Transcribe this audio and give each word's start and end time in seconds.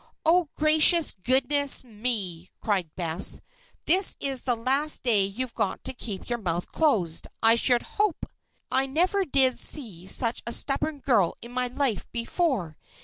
"Oh, 0.25 0.49
gracious 0.57 1.11
goodness 1.11 1.83
me!" 1.83 2.49
cried 2.59 2.89
Bess. 2.95 3.39
"This 3.85 4.15
is 4.19 4.41
the 4.45 4.55
last 4.55 5.03
day 5.03 5.23
you've 5.25 5.53
got 5.53 5.83
to 5.83 5.93
keep 5.93 6.27
your 6.27 6.39
mouth 6.41 6.67
closed, 6.71 7.27
I 7.43 7.53
should 7.53 7.83
hope! 8.01 8.25
I 8.71 8.87
never 8.87 9.25
did 9.25 9.59
see 9.59 10.07
such 10.07 10.41
a 10.47 10.53
stubborn 10.53 11.01
girl 11.01 11.37
in 11.43 11.51
my 11.51 11.67
life 11.67 12.11
before! 12.11 12.79